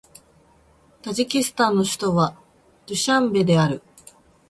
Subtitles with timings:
[1.03, 2.35] タジキスタンの首都は
[2.87, 3.83] ドゥシャンベである